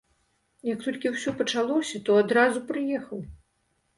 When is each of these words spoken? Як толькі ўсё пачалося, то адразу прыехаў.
Як 0.67 0.79
толькі 0.85 1.11
ўсё 1.17 1.33
пачалося, 1.41 2.01
то 2.07 2.17
адразу 2.21 2.59
прыехаў. 2.71 3.19